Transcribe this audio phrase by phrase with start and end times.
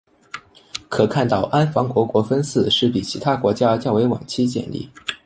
[0.89, 4.89] 可看到安房国国分寺是比其他国家较为晚期建立。